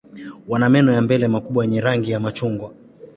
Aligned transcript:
Wana 0.47 0.69
meno 0.69 0.91
ya 0.93 1.01
mbele 1.01 1.27
makubwa 1.27 1.63
yenye 1.65 1.81
rangi 1.81 2.11
ya 2.11 2.19
machungwa. 2.19 2.73